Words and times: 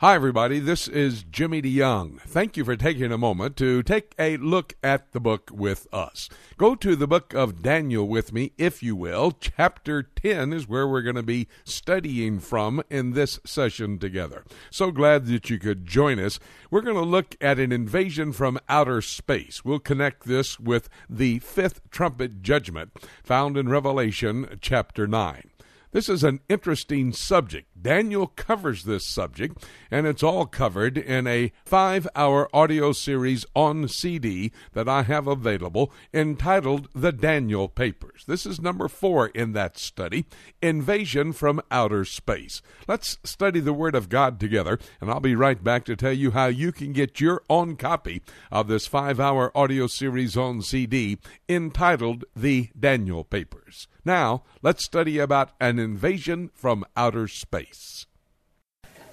Hi, 0.00 0.14
everybody. 0.14 0.58
This 0.58 0.88
is 0.88 1.22
Jimmy 1.22 1.62
DeYoung. 1.62 2.20
Thank 2.20 2.58
you 2.58 2.66
for 2.66 2.76
taking 2.76 3.10
a 3.10 3.16
moment 3.16 3.56
to 3.56 3.82
take 3.82 4.14
a 4.18 4.36
look 4.36 4.74
at 4.82 5.12
the 5.12 5.20
book 5.20 5.48
with 5.50 5.86
us. 5.90 6.28
Go 6.58 6.74
to 6.74 6.96
the 6.96 7.06
book 7.06 7.32
of 7.32 7.62
Daniel 7.62 8.06
with 8.06 8.30
me, 8.30 8.52
if 8.58 8.82
you 8.82 8.94
will. 8.94 9.32
Chapter 9.40 10.02
10 10.02 10.52
is 10.52 10.68
where 10.68 10.86
we're 10.86 11.00
going 11.00 11.16
to 11.16 11.22
be 11.22 11.48
studying 11.64 12.40
from 12.40 12.82
in 12.90 13.12
this 13.12 13.40
session 13.46 13.98
together. 13.98 14.44
So 14.70 14.90
glad 14.90 15.28
that 15.28 15.48
you 15.48 15.58
could 15.58 15.86
join 15.86 16.18
us. 16.18 16.38
We're 16.70 16.82
going 16.82 16.96
to 16.96 17.00
look 17.00 17.34
at 17.40 17.58
an 17.58 17.72
invasion 17.72 18.32
from 18.32 18.58
outer 18.68 19.00
space. 19.00 19.64
We'll 19.64 19.78
connect 19.78 20.24
this 20.24 20.60
with 20.60 20.90
the 21.08 21.38
fifth 21.38 21.88
trumpet 21.88 22.42
judgment 22.42 22.92
found 23.24 23.56
in 23.56 23.70
Revelation 23.70 24.58
chapter 24.60 25.06
9. 25.06 25.52
This 25.96 26.10
is 26.10 26.22
an 26.22 26.40
interesting 26.50 27.12
subject. 27.12 27.68
Daniel 27.80 28.26
covers 28.26 28.84
this 28.84 29.06
subject, 29.06 29.64
and 29.90 30.06
it's 30.06 30.22
all 30.22 30.46
covered 30.46 30.96
in 30.96 31.26
a 31.26 31.52
five 31.64 32.08
hour 32.16 32.48
audio 32.54 32.92
series 32.92 33.44
on 33.54 33.88
CD 33.88 34.52
that 34.72 34.88
I 34.88 35.02
have 35.02 35.26
available 35.26 35.92
entitled 36.12 36.88
The 36.94 37.12
Daniel 37.12 37.68
Papers. 37.68 38.24
This 38.26 38.46
is 38.46 38.60
number 38.60 38.88
four 38.88 39.28
in 39.28 39.52
that 39.52 39.78
study 39.78 40.26
Invasion 40.62 41.32
from 41.32 41.60
Outer 41.70 42.04
Space. 42.04 42.62
Let's 42.88 43.18
study 43.24 43.60
the 43.60 43.72
Word 43.72 43.94
of 43.94 44.08
God 44.08 44.40
together, 44.40 44.78
and 45.00 45.10
I'll 45.10 45.20
be 45.20 45.34
right 45.34 45.62
back 45.62 45.84
to 45.84 45.96
tell 45.96 46.12
you 46.12 46.30
how 46.32 46.46
you 46.46 46.72
can 46.72 46.92
get 46.92 47.20
your 47.20 47.42
own 47.50 47.76
copy 47.76 48.22
of 48.50 48.68
this 48.68 48.86
five 48.86 49.20
hour 49.20 49.56
audio 49.56 49.86
series 49.86 50.36
on 50.36 50.62
CD 50.62 51.18
entitled 51.48 52.24
The 52.34 52.70
Daniel 52.78 53.24
Papers. 53.24 53.88
Now, 54.04 54.44
let's 54.62 54.84
study 54.84 55.18
about 55.18 55.50
an 55.60 55.80
invasion 55.80 56.50
from 56.54 56.84
outer 56.96 57.26
space. 57.26 57.65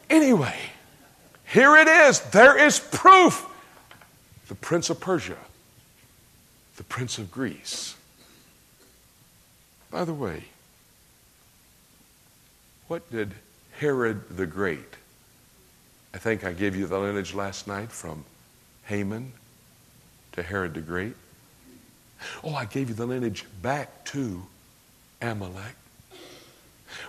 Anyway, 0.09 0.55
here 1.45 1.75
it 1.75 1.87
is. 1.87 2.19
There 2.19 2.57
is 2.57 2.79
proof. 2.79 3.47
The 4.47 4.55
Prince 4.55 4.89
of 4.89 4.99
Persia, 4.99 5.37
the 6.75 6.83
Prince 6.83 7.17
of 7.17 7.31
Greece. 7.31 7.95
By 9.89 10.03
the 10.03 10.13
way, 10.13 10.43
what 12.87 13.09
did 13.09 13.33
Herod 13.79 14.37
the 14.37 14.45
Great? 14.45 14.97
I 16.13 16.17
think 16.17 16.43
I 16.43 16.53
gave 16.53 16.75
you 16.75 16.85
the 16.85 16.99
lineage 16.99 17.33
last 17.33 17.67
night 17.67 17.91
from 17.91 18.25
Haman 18.83 19.31
to 20.33 20.43
Herod 20.43 20.73
the 20.73 20.81
Great. 20.81 21.15
Oh, 22.43 22.53
I 22.53 22.65
gave 22.65 22.89
you 22.89 22.95
the 22.95 23.05
lineage 23.05 23.45
back 23.61 24.05
to 24.05 24.43
Amalek. 25.21 25.75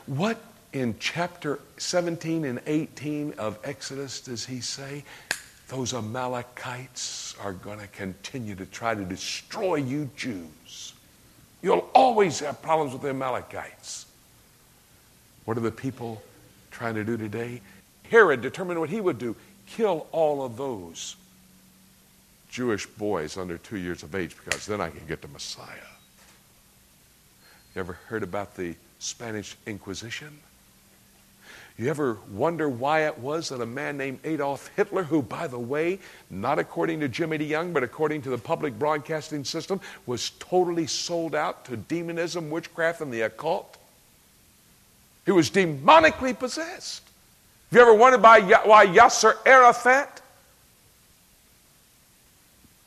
What 0.07 0.41
in 0.75 0.97
chapter 0.99 1.61
17 1.79 2.45
and 2.45 2.61
18 2.67 3.35
of 3.39 3.59
Exodus 3.63 4.21
does 4.21 4.45
he 4.45 4.61
say? 4.61 5.05
Those 5.69 5.95
Amalekites 5.95 7.37
are 7.41 7.53
going 7.53 7.79
to 7.79 7.87
continue 7.87 8.57
to 8.57 8.67
try 8.67 8.95
to 8.95 9.05
destroy 9.05 9.77
you 9.77 10.11
Jews. 10.17 10.93
You'll 11.63 11.89
always 11.95 12.41
have 12.41 12.61
problems 12.61 12.93
with 12.93 13.03
the 13.03 13.11
Amalekites. 13.11 14.07
What 15.45 15.57
are 15.57 15.61
the 15.61 15.71
people 15.71 16.21
trying 16.73 16.97
to 16.97 17.05
do 17.05 17.17
today? 17.17 17.63
Herod 18.11 18.43
determined 18.43 18.81
what 18.81 18.91
he 18.91 19.01
would 19.01 19.19
do 19.19 19.37
kill 19.67 20.07
all 20.13 20.45
of 20.45 20.57
those 20.59 21.17
Jewish 22.51 22.85
boys 22.85 23.39
under 23.39 23.57
two 23.59 23.79
years 23.79 24.03
of 24.03 24.15
age 24.15 24.37
because 24.45 24.67
then 24.67 24.81
I 24.81 24.91
can 24.91 25.07
get 25.07 25.23
the 25.23 25.29
Messiah. 25.29 25.67
You 27.75 27.81
ever 27.81 27.95
heard 28.09 28.23
about 28.23 28.57
the 28.57 28.75
Spanish 28.99 29.57
Inquisition? 29.67 30.39
You 31.77 31.91
ever 31.91 32.19
wonder 32.31 32.69
why 32.69 33.07
it 33.07 33.19
was 33.19 33.49
that 33.49 33.61
a 33.61 33.67
man 33.67 33.97
named 33.97 34.21
Adolf 34.23 34.71
Hitler, 34.77 35.03
who, 35.03 35.23
by 35.23 35.49
the 35.49 35.59
way, 35.59 35.99
not 36.31 36.61
according 36.61 37.01
to 37.01 37.09
Jimmy 37.09 37.37
DeYoung, 37.37 37.73
but 37.73 37.83
according 37.83 38.23
to 38.23 38.31
the 38.31 38.39
public 38.39 38.79
broadcasting 38.79 39.45
system, 39.45 39.81
was 40.07 40.31
totally 40.39 40.87
sold 40.87 41.35
out 41.35 41.65
to 41.65 41.77
demonism, 41.77 42.49
witchcraft, 42.49 43.01
and 43.01 43.13
the 43.13 43.23
occult? 43.23 43.77
He 45.27 45.33
was 45.33 45.51
demonically 45.51 46.39
possessed. 46.39 47.03
Have 47.71 47.77
you 47.77 47.81
ever 47.81 47.95
wondered 47.95 48.23
why 48.23 48.87
Yasser 48.87 49.35
Arafat 49.45 50.21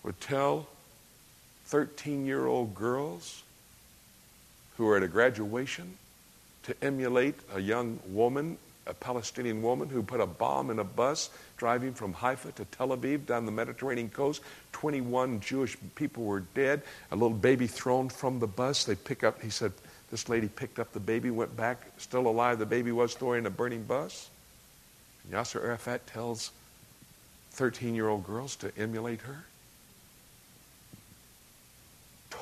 would 0.03 0.21
tell 0.21 0.65
13 1.65 2.25
year 2.25 2.45
old 2.45 2.73
girls 2.73 3.43
who 4.77 4.87
are 4.87 4.95
at 4.95 5.03
a 5.03 5.07
graduation 5.09 5.97
to 6.63 6.75
emulate 6.81 7.35
a 7.53 7.59
young 7.59 7.99
woman, 8.07 8.57
a 8.87 8.93
Palestinian 8.93 9.61
woman 9.61 9.89
who 9.89 10.01
put 10.01 10.21
a 10.21 10.25
bomb 10.25 10.69
in 10.69 10.79
a 10.79 10.83
bus 10.83 11.29
driving 11.57 11.93
from 11.93 12.13
Haifa 12.13 12.51
to 12.53 12.65
Tel 12.65 12.89
Aviv 12.89 13.25
down 13.25 13.45
the 13.45 13.51
Mediterranean 13.51 14.09
coast. 14.09 14.41
21 14.71 15.39
Jewish 15.39 15.77
people 15.95 16.23
were 16.23 16.41
dead. 16.55 16.81
A 17.11 17.15
little 17.15 17.37
baby 17.37 17.67
thrown 17.67 18.09
from 18.09 18.39
the 18.39 18.47
bus. 18.47 18.85
They 18.85 18.95
pick 18.95 19.23
up, 19.23 19.41
he 19.41 19.49
said, 19.49 19.73
this 20.09 20.29
lady 20.29 20.47
picked 20.47 20.79
up 20.79 20.93
the 20.93 20.99
baby, 20.99 21.31
went 21.31 21.55
back, 21.57 21.85
still 21.97 22.27
alive. 22.27 22.59
The 22.59 22.65
baby 22.65 22.91
was 22.91 23.13
throwing 23.13 23.45
a 23.45 23.49
burning 23.49 23.83
bus. 23.83 24.29
And 25.23 25.33
Yasser 25.33 25.63
Arafat 25.63 26.07
tells 26.07 26.51
13 27.51 27.93
year 27.93 28.07
old 28.07 28.25
girls 28.25 28.55
to 28.57 28.71
emulate 28.77 29.21
her 29.21 29.43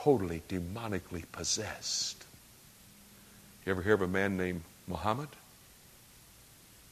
totally 0.05 0.43
demonically 0.47 1.23
possessed. 1.31 2.23
You 3.65 3.71
ever 3.71 3.81
hear 3.81 3.95
of 3.95 4.03
a 4.03 4.07
man 4.07 4.37
named 4.37 4.61
Muhammad? 4.87 5.29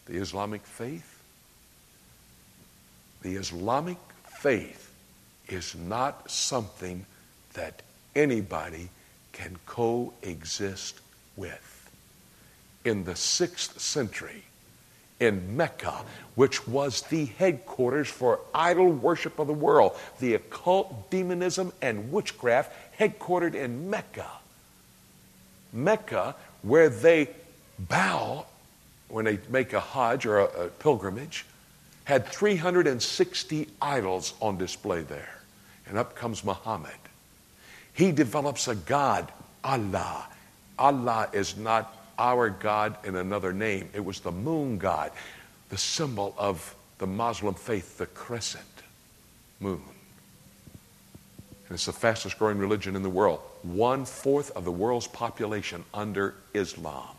The 0.05 0.17
Islamic 0.17 0.65
faith? 0.65 1.21
The 3.21 3.35
Islamic 3.35 3.97
faith 4.25 4.93
is 5.47 5.75
not 5.75 6.29
something 6.29 7.05
that 7.53 7.81
anybody 8.15 8.89
can 9.31 9.57
coexist 9.65 10.99
with. 11.37 11.89
In 12.83 13.05
the 13.05 13.15
sixth 13.15 13.79
century, 13.79 14.43
in 15.19 15.55
Mecca, 15.55 16.03
which 16.35 16.67
was 16.67 17.01
the 17.03 17.25
headquarters 17.25 18.09
for 18.09 18.41
idol 18.53 18.89
worship 18.89 19.39
of 19.39 19.47
the 19.47 19.53
world, 19.53 19.97
the 20.19 20.33
occult 20.35 21.09
demonism 21.09 21.71
and 21.81 22.11
witchcraft 22.11 22.73
headquartered 22.99 23.55
in 23.55 23.89
Mecca. 23.89 24.29
Mecca, 25.71 26.35
where 26.61 26.89
they 26.89 27.29
bow 27.79 28.45
when 29.13 29.25
they 29.25 29.37
make 29.49 29.73
a 29.73 29.79
Hajj 29.79 30.25
or 30.25 30.39
a, 30.39 30.65
a 30.65 30.67
pilgrimage, 30.67 31.45
had 32.05 32.25
360 32.25 33.67
idols 33.79 34.33
on 34.41 34.57
display 34.57 35.01
there. 35.01 35.39
And 35.87 35.97
up 35.97 36.15
comes 36.15 36.43
Muhammad. 36.43 36.91
He 37.93 38.11
develops 38.11 38.67
a 38.67 38.75
God, 38.75 39.31
Allah. 39.63 40.27
Allah 40.79 41.29
is 41.31 41.55
not 41.55 41.95
our 42.17 42.49
God 42.49 42.97
in 43.05 43.15
another 43.15 43.53
name. 43.53 43.89
It 43.93 44.03
was 44.03 44.19
the 44.19 44.31
moon 44.31 44.79
god, 44.79 45.11
the 45.69 45.77
symbol 45.77 46.33
of 46.37 46.75
the 46.97 47.07
Muslim 47.07 47.53
faith, 47.53 47.99
the 47.99 48.07
crescent 48.07 48.63
moon. 49.59 49.81
And 51.67 51.75
it's 51.75 51.85
the 51.85 51.93
fastest 51.93 52.39
growing 52.39 52.57
religion 52.57 52.95
in 52.95 53.03
the 53.03 53.09
world. 53.09 53.41
One 53.61 54.05
fourth 54.05 54.49
of 54.51 54.65
the 54.65 54.71
world's 54.71 55.07
population 55.07 55.83
under 55.93 56.33
Islam. 56.53 57.15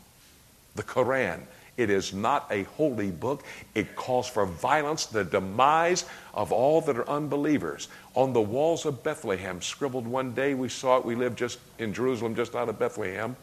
The 0.74 0.82
Quran, 0.82 1.40
it 1.76 1.90
is 1.90 2.12
not 2.12 2.46
a 2.50 2.62
holy 2.62 3.10
book. 3.10 3.42
It 3.74 3.96
calls 3.96 4.28
for 4.28 4.46
violence, 4.46 5.06
the 5.06 5.24
demise 5.24 6.04
of 6.32 6.52
all 6.52 6.80
that 6.82 6.96
are 6.96 7.08
unbelievers. 7.08 7.88
On 8.14 8.32
the 8.32 8.40
walls 8.40 8.86
of 8.86 9.02
Bethlehem, 9.02 9.60
scribbled 9.60 10.06
one 10.06 10.34
day, 10.34 10.54
we 10.54 10.68
saw 10.68 10.98
it. 10.98 11.04
We 11.04 11.16
lived 11.16 11.36
just 11.36 11.58
in 11.78 11.92
Jerusalem, 11.92 12.36
just 12.36 12.54
out 12.54 12.68
of 12.68 12.78
Bethlehem. 12.78 13.34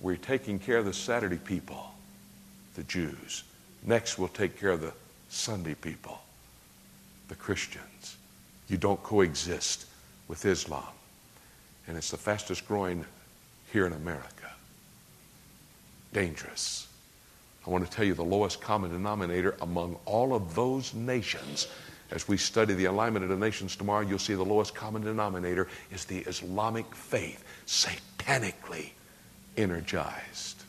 We're 0.00 0.16
taking 0.16 0.58
care 0.58 0.78
of 0.78 0.84
the 0.84 0.92
Saturday 0.92 1.38
people, 1.38 1.90
the 2.74 2.82
Jews. 2.84 3.44
Next, 3.84 4.18
we'll 4.18 4.28
take 4.28 4.58
care 4.58 4.70
of 4.70 4.82
the 4.82 4.92
Sunday 5.30 5.74
people, 5.74 6.20
the 7.28 7.34
Christians. 7.34 8.16
You 8.68 8.76
don't 8.76 9.02
coexist 9.02 9.86
with 10.28 10.44
Islam. 10.44 10.84
And 11.88 11.96
it's 11.96 12.10
the 12.10 12.18
fastest 12.18 12.68
growing 12.68 13.04
here 13.72 13.86
in 13.86 13.94
America. 13.94 14.52
Dangerous. 16.12 16.89
I 17.66 17.70
want 17.70 17.84
to 17.84 17.90
tell 17.90 18.04
you 18.04 18.14
the 18.14 18.24
lowest 18.24 18.60
common 18.60 18.90
denominator 18.90 19.56
among 19.60 19.98
all 20.06 20.34
of 20.34 20.54
those 20.54 20.94
nations. 20.94 21.68
As 22.10 22.26
we 22.26 22.36
study 22.36 22.74
the 22.74 22.86
alignment 22.86 23.22
of 23.22 23.28
the 23.28 23.36
nations 23.36 23.76
tomorrow, 23.76 24.00
you'll 24.06 24.18
see 24.18 24.34
the 24.34 24.44
lowest 24.44 24.74
common 24.74 25.02
denominator 25.02 25.68
is 25.92 26.04
the 26.04 26.18
Islamic 26.20 26.92
faith, 26.94 27.44
satanically 27.66 28.90
energized. 29.56 30.64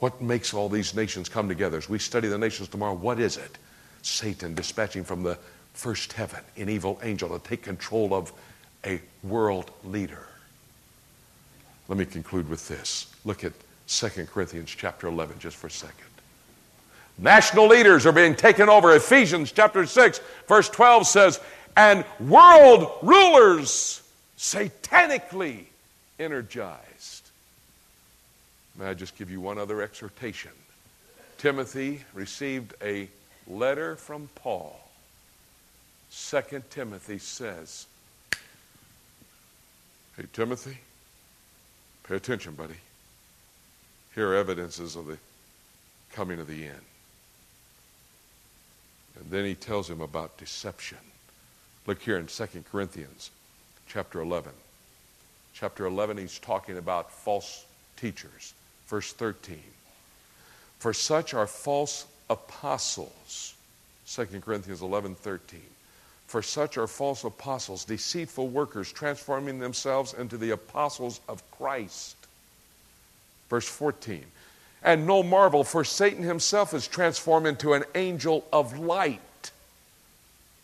What 0.00 0.20
makes 0.20 0.52
all 0.52 0.68
these 0.68 0.94
nations 0.94 1.28
come 1.28 1.48
together? 1.48 1.78
As 1.78 1.88
we 1.88 1.98
study 1.98 2.28
the 2.28 2.38
nations 2.38 2.68
tomorrow, 2.68 2.94
what 2.94 3.20
is 3.20 3.36
it? 3.36 3.56
Satan 4.02 4.54
dispatching 4.54 5.04
from 5.04 5.22
the 5.22 5.38
first 5.74 6.12
heaven 6.12 6.40
an 6.56 6.68
evil 6.68 6.98
angel 7.02 7.28
to 7.38 7.48
take 7.48 7.62
control 7.62 8.12
of 8.12 8.32
a 8.84 9.00
world 9.22 9.70
leader. 9.84 10.26
Let 11.88 11.98
me 11.98 12.04
conclude 12.04 12.48
with 12.48 12.66
this. 12.68 13.14
Look 13.24 13.44
at 13.44 13.52
2 13.86 14.26
Corinthians 14.26 14.74
chapter 14.76 15.06
11 15.06 15.38
just 15.38 15.56
for 15.56 15.68
a 15.68 15.70
second. 15.70 16.11
National 17.18 17.66
leaders 17.66 18.06
are 18.06 18.12
being 18.12 18.34
taken 18.34 18.68
over. 18.68 18.94
Ephesians 18.94 19.52
chapter 19.52 19.86
6, 19.86 20.20
verse 20.48 20.68
12 20.68 21.06
says, 21.06 21.40
and 21.76 22.04
world 22.20 22.90
rulers 23.02 24.02
satanically 24.36 25.64
energized. 26.18 27.30
May 28.78 28.86
I 28.86 28.94
just 28.94 29.16
give 29.16 29.30
you 29.30 29.40
one 29.40 29.58
other 29.58 29.82
exhortation? 29.82 30.50
Timothy 31.38 32.04
received 32.14 32.74
a 32.82 33.08
letter 33.46 33.96
from 33.96 34.28
Paul. 34.34 34.78
Second 36.10 36.68
Timothy 36.70 37.18
says, 37.18 37.86
Hey, 40.16 40.24
Timothy, 40.32 40.76
pay 42.04 42.16
attention, 42.16 42.54
buddy. 42.54 42.74
Here 44.14 44.28
are 44.28 44.36
evidences 44.36 44.94
of 44.94 45.06
the 45.06 45.16
coming 46.12 46.38
of 46.38 46.46
the 46.46 46.66
end. 46.66 46.82
And 49.18 49.30
then 49.30 49.44
he 49.44 49.54
tells 49.54 49.88
him 49.88 50.00
about 50.00 50.38
deception. 50.38 50.98
Look 51.86 52.00
here 52.02 52.18
in 52.18 52.26
2 52.26 52.46
Corinthians 52.70 53.30
chapter 53.86 54.20
11. 54.20 54.52
Chapter 55.54 55.86
11, 55.86 56.16
he's 56.16 56.38
talking 56.38 56.78
about 56.78 57.10
false 57.10 57.64
teachers. 57.96 58.54
Verse 58.86 59.12
13. 59.12 59.60
For 60.78 60.92
such 60.92 61.34
are 61.34 61.46
false 61.46 62.06
apostles. 62.30 63.54
2 64.06 64.26
Corinthians 64.40 64.82
11, 64.82 65.14
13. 65.16 65.60
For 66.26 66.40
such 66.42 66.78
are 66.78 66.86
false 66.86 67.24
apostles, 67.24 67.84
deceitful 67.84 68.48
workers, 68.48 68.90
transforming 68.90 69.58
themselves 69.58 70.14
into 70.14 70.38
the 70.38 70.50
apostles 70.50 71.20
of 71.28 71.42
Christ. 71.50 72.16
Verse 73.50 73.68
14. 73.68 74.24
And 74.84 75.06
no 75.06 75.22
marvel, 75.22 75.64
for 75.64 75.84
Satan 75.84 76.22
himself 76.22 76.74
is 76.74 76.88
transformed 76.88 77.46
into 77.46 77.72
an 77.72 77.84
angel 77.94 78.44
of 78.52 78.78
light. 78.78 79.20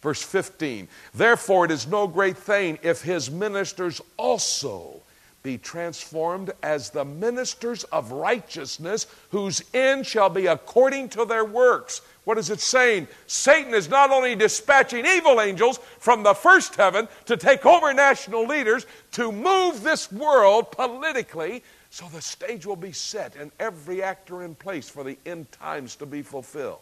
Verse 0.02 0.22
15. 0.22 0.88
Therefore, 1.14 1.64
it 1.64 1.70
is 1.70 1.86
no 1.86 2.06
great 2.06 2.36
thing 2.36 2.78
if 2.82 3.02
his 3.02 3.30
ministers 3.30 4.00
also 4.16 5.00
be 5.42 5.58
transformed 5.58 6.50
as 6.62 6.90
the 6.90 7.04
ministers 7.04 7.84
of 7.84 8.12
righteousness, 8.12 9.06
whose 9.30 9.62
end 9.72 10.06
shall 10.06 10.28
be 10.28 10.46
according 10.46 11.08
to 11.08 11.24
their 11.24 11.44
works. 11.44 12.00
What 12.28 12.36
is 12.36 12.50
it 12.50 12.60
saying? 12.60 13.08
Satan 13.26 13.72
is 13.72 13.88
not 13.88 14.10
only 14.10 14.34
dispatching 14.34 15.06
evil 15.06 15.40
angels 15.40 15.78
from 15.98 16.22
the 16.22 16.34
first 16.34 16.76
heaven 16.76 17.08
to 17.24 17.38
take 17.38 17.64
over 17.64 17.94
national 17.94 18.46
leaders, 18.46 18.84
to 19.12 19.32
move 19.32 19.82
this 19.82 20.12
world 20.12 20.70
politically, 20.70 21.62
so 21.88 22.06
the 22.12 22.20
stage 22.20 22.66
will 22.66 22.76
be 22.76 22.92
set 22.92 23.34
and 23.34 23.50
every 23.58 24.02
actor 24.02 24.42
in 24.42 24.54
place 24.54 24.90
for 24.90 25.04
the 25.04 25.16
end 25.24 25.50
times 25.52 25.96
to 25.96 26.04
be 26.04 26.20
fulfilled. 26.20 26.80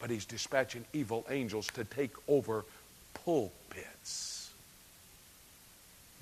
But 0.00 0.10
he's 0.10 0.24
dispatching 0.24 0.84
evil 0.92 1.24
angels 1.30 1.68
to 1.74 1.84
take 1.84 2.14
over 2.26 2.64
pulpits, 3.14 4.50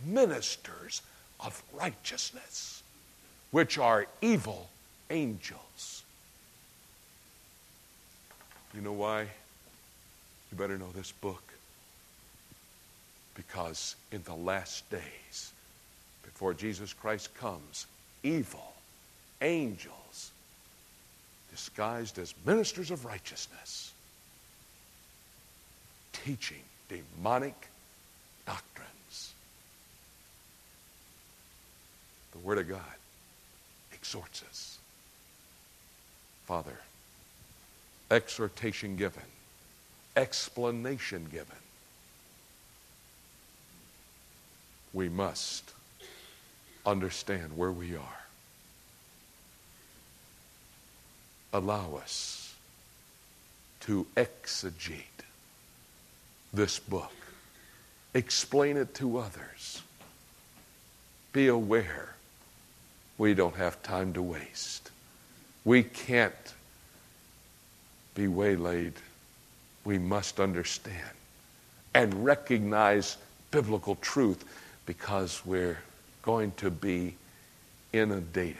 ministers 0.04 1.00
of 1.40 1.62
righteousness, 1.72 2.82
which 3.52 3.78
are 3.78 4.06
evil 4.20 4.68
angels. 5.08 6.04
You 8.74 8.80
know 8.80 8.92
why? 8.92 9.22
You 9.22 10.58
better 10.58 10.78
know 10.78 10.90
this 10.94 11.12
book. 11.12 11.42
Because 13.34 13.96
in 14.12 14.22
the 14.24 14.34
last 14.34 14.88
days, 14.90 15.52
before 16.22 16.54
Jesus 16.54 16.92
Christ 16.92 17.34
comes, 17.34 17.86
evil 18.22 18.74
angels, 19.40 20.32
disguised 21.50 22.18
as 22.18 22.34
ministers 22.44 22.90
of 22.90 23.04
righteousness, 23.04 23.92
teaching 26.12 26.62
demonic 26.88 27.68
doctrines. 28.46 29.32
The 32.32 32.38
Word 32.38 32.58
of 32.58 32.68
God 32.68 32.80
exhorts 33.92 34.42
us. 34.48 34.78
Father, 36.46 36.78
exhortation 38.10 38.96
given, 38.96 39.22
explanation 40.16 41.26
given. 41.30 41.46
We 44.92 45.08
must 45.08 45.72
understand 46.86 47.56
where 47.56 47.72
we 47.72 47.94
are. 47.94 48.22
Allow 51.52 51.96
us 51.96 52.54
to 53.80 54.06
exegete 54.16 55.02
this 56.52 56.78
book, 56.78 57.12
explain 58.14 58.76
it 58.76 58.94
to 58.94 59.18
others. 59.18 59.82
Be 61.32 61.48
aware 61.48 62.14
we 63.18 63.34
don't 63.34 63.56
have 63.56 63.82
time 63.82 64.12
to 64.14 64.22
waste. 64.22 64.90
We 65.64 65.82
can't 65.82 66.54
be 68.18 68.26
waylaid, 68.26 68.94
we 69.84 69.96
must 69.96 70.40
understand 70.40 71.10
and 71.94 72.24
recognize 72.24 73.16
biblical 73.52 73.94
truth 74.00 74.44
because 74.86 75.46
we're 75.46 75.78
going 76.22 76.50
to 76.56 76.68
be 76.68 77.14
inundated 77.92 78.56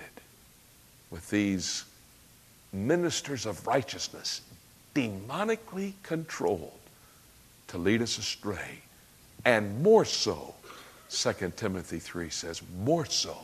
with 1.11 1.29
these 1.29 1.85
ministers 2.73 3.47
of 3.47 3.67
righteousness, 3.67 4.43
demonically 4.95 5.93
controlled 6.05 6.79
to 7.67 7.79
lead 7.79 8.01
us 8.01 8.17
astray. 8.17 8.79
And 9.45 9.83
more 9.83 10.05
so, 10.05 10.55
2 11.11 11.53
Timothy 11.57 11.99
3 11.99 12.31
says, 12.31 12.63
more 12.85 13.07
so 13.07 13.37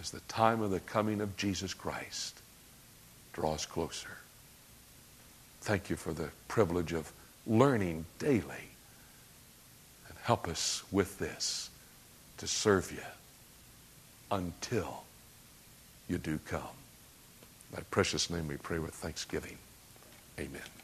as 0.00 0.10
the 0.10 0.20
time 0.20 0.62
of 0.62 0.70
the 0.70 0.80
coming 0.80 1.20
of 1.20 1.36
Jesus 1.36 1.74
Christ 1.74 2.40
draws 3.34 3.66
closer. 3.66 4.19
Thank 5.60 5.90
you 5.90 5.96
for 5.96 6.12
the 6.12 6.30
privilege 6.48 6.92
of 6.92 7.12
learning 7.46 8.06
daily. 8.18 8.70
And 10.08 10.16
help 10.22 10.48
us 10.48 10.82
with 10.90 11.18
this 11.18 11.70
to 12.38 12.46
serve 12.46 12.90
you 12.90 12.98
until 14.30 15.04
you 16.08 16.18
do 16.18 16.38
come. 16.46 16.60
In 17.70 17.76
that 17.76 17.90
precious 17.90 18.30
name 18.30 18.48
we 18.48 18.56
pray 18.56 18.78
with 18.78 18.94
thanksgiving. 18.94 19.58
Amen. 20.38 20.79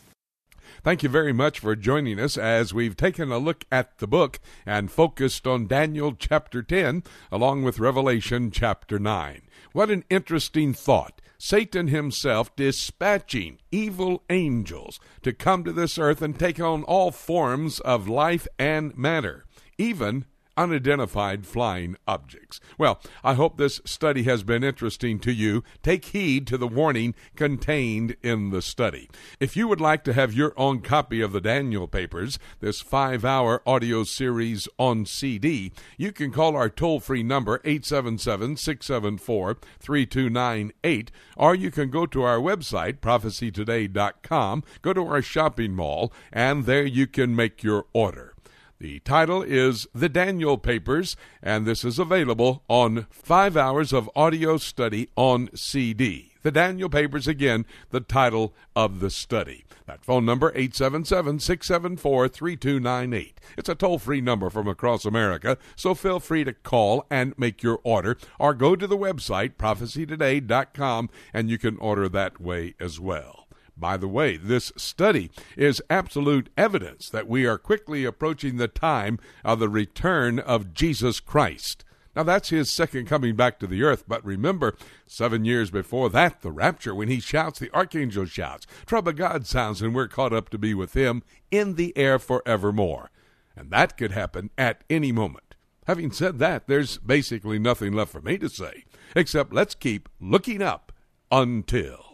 Thank 0.87 1.03
you 1.03 1.09
very 1.09 1.33
much 1.33 1.59
for 1.59 1.75
joining 1.75 2.21
us 2.21 2.39
as 2.39 2.73
we've 2.73 2.97
taken 2.97 3.33
a 3.33 3.39
look 3.39 3.65
at 3.73 3.99
the 3.99 4.07
book 4.07 4.39
and 4.65 4.89
focused 4.89 5.45
on 5.45 5.67
Daniel 5.67 6.15
chapter 6.17 6.63
10 6.63 7.03
along 7.33 7.65
with 7.65 7.81
Revelation 7.81 8.53
chapter 8.53 9.01
9. 9.01 9.43
What 9.73 9.91
an 9.91 10.05
interesting 10.09 10.73
thought. 10.73 11.21
Satan 11.39 11.89
himself 11.89 12.55
dispatching 12.55 13.59
evil 13.73 14.23
angels 14.31 15.01
to 15.23 15.33
come 15.33 15.65
to 15.65 15.73
this 15.73 15.99
earth 15.99 16.23
and 16.23 16.39
take 16.39 16.61
on 16.61 16.85
all 16.85 17.11
forms 17.11 17.81
of 17.81 18.09
life 18.09 18.47
and 18.57 18.97
matter, 18.97 19.45
even 19.79 20.25
unidentified 20.57 21.47
flying 21.47 21.97
objects. 22.07 22.61
Well, 22.79 23.01
I 23.23 23.35
hope 23.35 23.57
this 23.57 23.81
study 23.85 24.25
has 24.25 24.43
been 24.43 24.65
interesting 24.65 25.19
to 25.21 25.33
you. 25.33 25.63
Take 25.83 26.07
heed 26.07 26.47
to 26.49 26.59
the 26.59 26.69
warning 26.69 27.15
contained 27.35 28.17
in 28.23 28.51
the 28.51 28.63
study. 28.63 29.09
If 29.41 29.57
you 29.57 29.69
would 29.69 29.81
like 29.81 30.05
to 30.05 30.13
have 30.13 30.33
your 30.33 30.53
own 30.57 30.81
copy 30.81 31.21
of 31.21 31.33
the 31.33 31.41
Daniel 31.41 31.89
Papers, 31.89 32.39
this 32.61 32.81
five 32.81 33.25
hour 33.25 33.63
audio 33.67 34.05
series 34.05 34.69
on 34.79 35.07
CD, 35.07 35.73
you 35.97 36.13
can 36.13 36.31
call 36.31 36.57
our 36.57 36.69
toll 36.69 37.01
free 37.01 37.23
number 37.23 37.61
877 37.65 38.57
674 38.57 39.57
3298, 39.81 41.11
or 41.37 41.55
you 41.55 41.71
can 41.71 41.91
go 41.91 42.07
to 42.07 42.23
our 42.23 42.39
website, 42.39 42.99
prophecytoday.com, 43.01 44.65
go 44.83 44.93
to 44.93 45.07
our 45.07 45.23
shopping 45.23 45.75
mall, 45.75 46.13
and 46.33 46.65
there 46.65 46.87
you 46.87 47.07
can 47.07 47.35
make 47.35 47.63
your 47.63 47.87
order. 47.93 48.36
The 48.79 49.01
title 49.01 49.43
is 49.43 49.87
The 49.95 50.11
Daniel 50.11 50.59
Papers, 50.59 51.17
and 51.43 51.65
this 51.65 51.83
is 51.83 51.99
available 51.99 52.63
on 52.69 53.07
five 53.09 53.57
hours 53.57 53.91
of 53.91 54.11
audio 54.15 54.59
study 54.59 55.09
on 55.17 55.49
CD. 55.57 56.33
The 56.43 56.51
Daniel 56.51 56.91
Papers, 56.91 57.27
again, 57.27 57.65
the 57.89 58.01
title 58.01 58.53
of 58.77 59.01
the 59.01 59.09
study. 59.09 59.65
That 59.87 60.05
phone 60.05 60.27
number, 60.27 60.53
877-674-3298. 60.53 63.33
It's 63.57 63.71
a 63.71 63.75
toll-free 63.75 64.21
number 64.21 64.51
from 64.51 64.69
across 64.69 65.07
America, 65.07 65.57
so 65.75 65.95
feel 65.95 66.21
free 66.21 66.45
to 66.45 66.53
call 66.53 67.07
and 67.11 67.33
make 67.39 67.63
your 67.63 67.81
order, 67.83 68.19
or 68.39 68.53
go 68.53 68.77
to 68.77 68.87
the 68.87 68.99
website, 68.99 69.55
prophecytoday.com, 69.55 71.09
and 71.33 71.49
you 71.49 71.57
can 71.57 71.79
order 71.79 72.11
that 72.11 72.43
way 72.43 72.75
as 72.79 73.01
well. 73.01 73.46
By 73.77 73.97
the 73.97 74.09
way, 74.09 74.37
this 74.37 74.73
study 74.77 75.31
is 75.57 75.83
absolute 75.91 76.49
evidence 76.57 77.11
that 77.11 77.29
we 77.29 77.45
are 77.45 77.59
quickly 77.59 78.05
approaching 78.05 78.57
the 78.57 78.69
time 78.69 79.19
of 79.45 79.59
the 79.59 79.69
return 79.69 80.39
of 80.39 80.73
Jesus 80.73 81.21
Christ. 81.21 81.85
Now, 82.15 82.23
that's 82.23 82.49
his 82.49 82.71
second 82.71 83.07
coming 83.07 83.37
back 83.37 83.59
to 83.59 83.67
the 83.67 83.83
earth, 83.83 84.05
but 84.09 84.25
remember, 84.25 84.75
seven 85.07 85.45
years 85.45 85.71
before 85.71 86.09
that, 86.09 86.41
the 86.41 86.51
rapture, 86.51 86.95
when 86.95 87.09
he 87.09 87.21
shouts, 87.21 87.59
the 87.59 87.71
archangel 87.75 88.25
shouts, 88.25 88.67
trump 88.87 89.07
of 89.07 89.17
God 89.17 89.47
sounds, 89.47 89.83
and 89.83 89.95
we're 89.95 90.09
caught 90.09 90.33
up 90.33 90.49
to 90.49 90.59
be 90.59 90.73
with 90.73 90.95
him 90.95 91.23
in 91.51 91.75
the 91.75 91.95
air 91.95 92.19
forevermore. 92.19 93.11
And 93.55 93.71
that 93.71 93.99
could 93.99 94.13
happen 94.13 94.49
at 94.57 94.83
any 94.89 95.13
moment. 95.13 95.57
Having 95.87 96.13
said 96.13 96.39
that, 96.39 96.67
there's 96.67 96.97
basically 96.97 97.59
nothing 97.59 97.93
left 97.93 98.13
for 98.13 98.23
me 98.23 98.39
to 98.39 98.49
say, 98.49 98.85
except 99.15 99.53
let's 99.53 99.75
keep 99.75 100.09
looking 100.19 100.63
up 100.63 100.93
until. 101.31 102.06